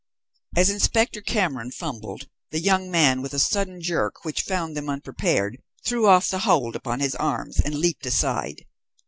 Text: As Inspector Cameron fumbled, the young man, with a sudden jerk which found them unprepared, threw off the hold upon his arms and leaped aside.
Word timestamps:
As 0.57 0.71
Inspector 0.71 1.21
Cameron 1.21 1.69
fumbled, 1.69 2.27
the 2.49 2.59
young 2.59 2.89
man, 2.89 3.21
with 3.21 3.35
a 3.35 3.37
sudden 3.39 3.79
jerk 3.83 4.25
which 4.25 4.41
found 4.41 4.75
them 4.75 4.89
unprepared, 4.89 5.61
threw 5.85 6.07
off 6.07 6.27
the 6.27 6.39
hold 6.39 6.75
upon 6.75 7.01
his 7.01 7.13
arms 7.13 7.59
and 7.59 7.75
leaped 7.75 8.07
aside. 8.07 8.65